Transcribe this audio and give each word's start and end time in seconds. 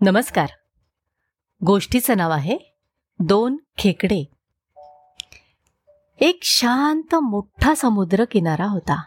नमस्कार. 0.00 0.48
गोष्टीचं 1.66 2.16
नाव 2.16 2.30
आहे 2.30 2.58
दोन 3.18 3.56
खेकडे. 3.78 4.24
एक 6.20 6.38
शांत 6.42 7.14
मोठा 7.14 7.74
समुद्र 7.74 8.24
किनारा 8.24 8.66
होता. 8.66 9.02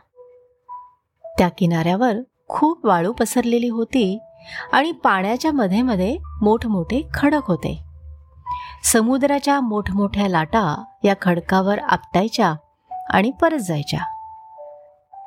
त्या 1.38 1.50
किनाऱ्यावर 1.50 2.14
खूप 2.48 2.86
वाळू 2.86 3.14
पसरलेली 3.14 3.68
होती 3.68 4.20
आणि 4.74 4.92
पाण्याच्या 4.92 5.52
मध्ये 5.52 5.82
मध्ये 5.82 6.18
मोठमोठे 6.42 7.08
खडक 7.14 7.46
होते. 7.46 7.84
समुद्राच्या 8.84 9.60
मोठमोठ्या 9.60 10.30
लाटा 10.30 10.84
या 11.04 11.14
खडकावर 11.22 11.80
आपटायच्या 11.80 12.56
आणि 13.10 13.32
परत 13.32 13.60
जायच्या. 13.60 14.02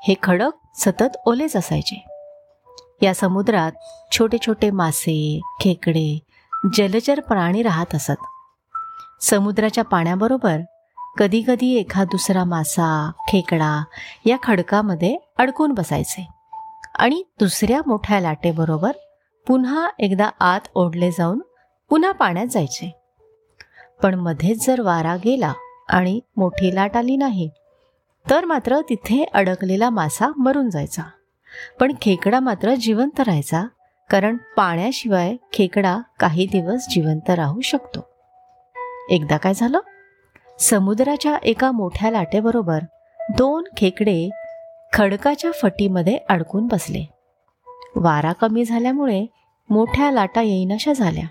हे 0.04 0.14
खडक 0.22 0.50
सतत 0.74 1.16
ओलेच 1.27 1.56
असायचे. 1.56 2.09
या 3.03 3.14
समुद्रात 3.14 3.73
छोटे 4.12 4.39
छोटे 4.46 4.71
मासे 4.71 5.41
खेकडे 5.61 6.19
जलचर 6.75 7.21
प्राणी 7.21 7.63
राहत 7.63 7.95
असत. 7.95 8.25
समुद्राच्या 9.21 9.85
पाण्याबरोबर 9.85 10.58
कधीकधी 11.18 11.75
एखाद 11.75 12.07
दुसरा 12.07 12.44
मासा 12.44 13.11
खेकडा 13.29 13.85
या 14.27 14.36
खडकामध्ये 14.43 15.17
अडकून 15.39 15.72
बसायचे 15.72 16.29
आणि 16.99 17.22
दुसऱ्या 17.41 17.81
मोठ्या 17.86 18.21
लाटेबरोबर 18.21 18.93
पुन्हा 19.46 19.89
एकदा 19.99 20.30
आत 20.41 20.61
ओढले 20.75 21.11
जाऊन 21.11 21.41
पुन्हा 21.91 22.13
पाण्यात 22.13 22.46
जायचे. 22.46 23.00
पण 24.03 24.14
मध्येच 24.14 24.67
जर 24.67 24.80
वारा 24.80 25.17
गेला 25.17 25.53
आणि 25.89 26.21
मोठी 26.36 26.75
लाट 26.75 26.96
आली 26.96 27.17
नाही 27.17 27.49
तर 28.30 28.44
मात्र 28.44 28.80
तिथे 28.80 29.25
अडकलेला 29.35 29.91
मासा 29.91 30.29
मरून 30.36 30.71
जायचा. 30.71 31.03
पण 31.81 31.93
खेकडा 32.03 32.41
मात्र 32.41 32.75
जिवंत 32.75 33.20
राहायचा 33.20 33.64
कारण 34.11 34.36
पाण्याशिवाय 34.56 35.36
खेकडा 35.53 35.98
काही 36.20 36.47
दिवस 36.47 36.86
जिवंत 36.91 37.31
राहू 37.31 37.61
शकतो. 37.61 38.08
एकदा 39.11 39.36
काय 39.36 39.55
झालं? 39.55 39.78
समुद्राच्या 40.58 41.36
एका 41.42 41.70
मोठ्या 41.70 42.11
लाटेबरोबर 42.11 42.78
दोन 43.39 43.64
खेकडे 43.77 44.30
खडकाच्या 44.92 45.50
फटीमध्ये 45.52 46.19
अडकून 46.28 46.66
बसले. 46.66 47.08
वारा 47.96 48.33
कमी 48.33 48.64
झाल्यामुळे 48.64 49.27
मोठ्या 49.70 50.11
लाटा 50.11 50.42
येईनाशा 50.42 50.92
झाल्या. 50.92 51.24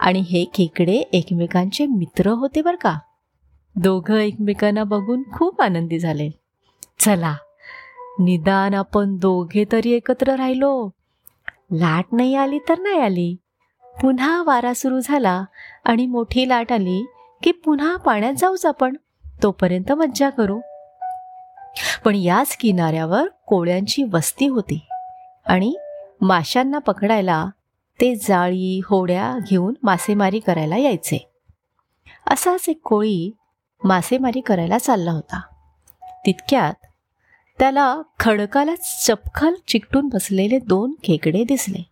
आणि 0.00 0.20
हे 0.20 0.44
खेकडे 0.54 0.92
एकमेकांचे 0.92 1.86
मित्र 1.86 2.30
होते 2.30 2.62
बरं 2.62 2.76
का? 2.76 2.98
दोघं 3.76 4.16
एकमेकांना 4.16 4.84
बघून 4.84 5.22
खूप 5.32 5.60
आनंदी 5.60 5.98
झाले. 5.98 6.30
चला 7.00 7.36
निदान 8.18 8.74
आपण 8.74 9.16
दोघे 9.16 9.64
तरी 9.72 9.90
एकत्र 9.90 10.34
राहिलो. 10.34 10.90
लाट 11.72 12.04
नाही 12.12 12.34
आली 12.34 12.58
तर 12.58 12.78
नाही 12.78 12.98
आली. 12.98 13.36
पुन्हा 14.00 14.42
वारा 14.42 14.72
सुरू 14.74 15.00
झाला 15.00 15.44
आणि 15.84 16.06
मोठी 16.06 16.48
लाट 16.48 16.72
आली 16.72 17.06
की 17.42 17.52
पुन्हा 17.52 17.96
पाण्यात 17.96 18.34
जाऊच 18.34 18.66
आपण. 18.66 18.96
तोपर्यंत 19.42 19.92
मज्जा 19.92 20.30
करू. 20.30 20.60
पण 22.04 22.14
याच 22.14 22.56
किनाऱ्यावर 22.56 23.28
कोळ्यांची 23.46 24.02
वस्ती 24.02 24.46
होती 24.46 24.80
आणि 25.46 25.76
माशांना 26.20 26.78
पकडायला 26.78 27.46
ते 28.00 28.14
जाळी 28.14 28.80
होड्या 28.84 29.38
घेऊन 29.50 29.74
मासेमारी 29.82 30.38
करायला 30.38 30.76
यायचे. 30.76 31.28
असाच 32.30 32.68
एक 32.68 32.80
कोळी 32.82 33.30
मासेमारी 33.84 34.40
करायला 34.40 34.78
चालला 34.78 35.10
होता. 35.10 35.40
तितक्यात 36.26 36.81
त्याला 37.62 38.02
खडकाला 38.20 38.74
चपखल 39.06 39.54
चिकटून 39.66 40.08
बसलेले 40.08 40.58
दोन 40.58 40.94
खेकडे 41.04 41.44
दिसले. 41.44 41.82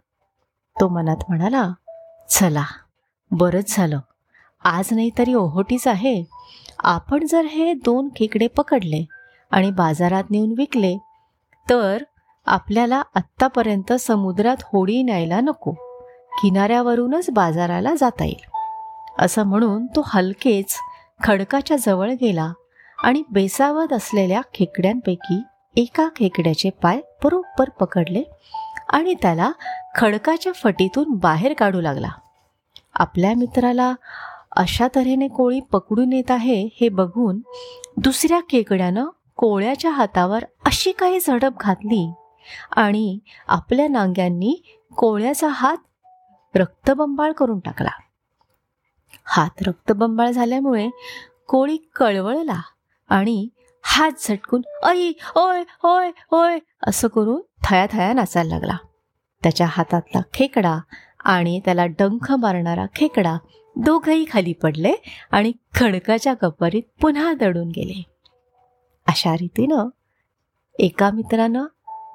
तो 0.81 0.89
मनात 0.89 1.17
म्हणाला 1.29 1.73
चला 2.31 2.65
बरंच 3.31 3.77
झालं. 3.77 4.01
आज 4.65 4.89
नाही 4.93 5.11
तरी 5.19 5.35
ओहोटीच 5.35 5.89
आहे. 5.89 6.25
आपण 6.79 7.27
जर 7.27 7.41
हे 7.41 7.75
दोन 7.75 8.09
खेकडे 8.17 8.47
पकडले 8.47 9.05
आणि 9.51 9.71
बाजारात 9.71 10.25
नेऊन 10.31 10.55
विकले 10.59 10.97
तर 11.71 12.03
आपल्याला 12.47 13.03
आत्तापर्यंत 13.15 13.93
समुद्रात 13.93 14.57
होडी 14.63 15.03
न्यायला 15.03 15.41
नको. 15.41 15.73
किनाऱ्यावरूनच 16.43 17.31
बाजाराला 17.31 17.95
जाता 17.95 18.25
येईल. 18.25 18.51
असं 19.19 19.43
म्हणून 19.43 19.87
तो 19.87 20.03
हलकेच 20.07 20.75
खडकाच्या 21.25 21.77
जवळ 21.77 22.11
गेला 22.11 22.53
आणि 22.99 23.23
बेसावत 23.31 23.93
असलेल्या 23.93 24.41
खेकड्यांपैकी 24.55 25.43
एका 25.77 26.09
खेकड्याचे 26.17 26.71
पाय 26.71 27.01
बरोबर 27.25 27.69
पकडले 27.71 28.23
आणि 28.89 29.15
त्याला 29.15 29.51
खडकाच्या 29.97 30.53
फटीतून 30.53 31.05
बाहेर 31.09 31.53
काढू 31.53 31.81
लागला. 31.81 32.09
आपल्या 32.95 33.35
मित्राला 33.35 33.95
अशा 34.53 34.89
तऱ्हेने 34.95 35.29
कोळी 35.29 35.61
पकडून 35.61 36.13
येत 36.13 36.31
आहे 36.31 36.69
हे 36.81 36.89
बघून 36.89 37.41
दुसऱ्या 37.97 38.41
खेकड्यानं 38.51 39.07
कोळ्याच्या 39.37 39.91
हातावर 39.91 40.45
अशी 40.65 40.93
काही 40.93 41.19
झडप 41.21 41.53
घातली 41.61 42.13
आणि 42.77 43.19
आपल्या 43.49 43.89
नांग्यांनी 43.89 44.63
कोळ्याचा 44.97 45.49
हात 45.49 46.57
रक्तबंबाळ 46.57 47.33
करून 47.33 47.59
टाकला. 47.59 47.91
हात 49.25 49.63
रक्तबंबाळ 49.67 50.31
झाल्यामुळे 50.31 50.89
कोळी 51.49 51.77
कळवळला 51.77 52.61
आणि 53.09 53.49
हात 53.83 54.11
झटकून 54.21 54.63
ऐ 54.85 55.13
ओय 55.37 55.63
ओय 55.85 56.11
ओय 56.31 56.59
असं 56.87 57.09
करून 57.09 57.41
थया 57.65 57.87
थया 57.93 58.13
नाचायला 58.13 58.55
लागला. 58.55 58.77
त्याच्या 59.43 59.67
हातातला 59.71 60.21
खेकडा 60.35 60.79
आणि 61.25 61.61
त्याला 61.65 61.87
डंख 61.87 62.33
मारणारा 62.33 62.87
खेकडा 62.95 63.37
दोघही 63.77 64.25
खाली 64.31 64.53
पडले 64.53 64.93
आणि 65.31 65.53
खडकाच्या 65.75 66.35
कपारीत 66.35 66.83
पुन्हा 67.01 67.35
दडून 67.35 67.69
गेले. 67.69 68.03
अशा 69.07 69.35
रीतीनं 69.35 69.89
एका 70.79 71.11
मित्रानं 71.11 71.65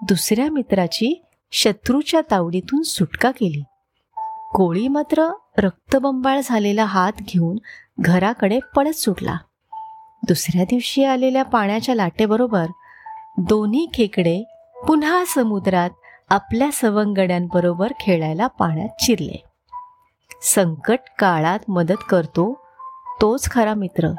दुसऱ्या 0.02 0.52
मित्राची 0.52 1.26
शत्रूच्या 1.52 2.22
तावडीतून 2.32 2.82
सुटका 2.82 3.32
केली. 3.32 3.64
कोळी 4.54 4.88
मात्र 4.88 5.32
रक्तबंबाळ 5.58 6.42
झालेला 6.44 6.86
हात 6.86 7.14
घेऊन 7.20 7.58
घराकडे 8.00 8.60
पळत 8.76 8.96
सुटला. 8.96 9.38
दुसऱ्या 10.28 10.64
दिवशी 10.64 11.04
आलेल्या 11.04 11.44
पाण्याच्या 11.44 11.96
लाटेबरोबर 11.96 12.66
दोन्ही 13.38 13.88
खेकडे 13.94 14.44
पुन्हा 14.88 15.24
समुद्रात 15.28 15.90
आपल्या 16.30 16.70
सवंगड्यांबरोबर 16.74 17.92
खेळायला 18.00 18.48
पाण्यात 18.48 18.90
चिरले. 19.02 19.44
संकट 20.42 21.00
काळात 21.20 21.60
मदत 21.68 22.04
करतो 22.10 22.68
तोच 23.22 23.52
खरा 23.52 23.74
मित्र. 23.74 24.14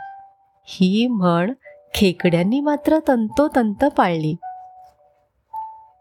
ही 0.64 1.06
म्हण 1.06 1.52
खेकड्यांनी 1.94 2.60
मात्र 2.60 2.98
तंतोतंत 3.08 3.84
पाळली. 3.84 4.34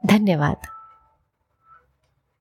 धन्यवाद. 0.09 0.67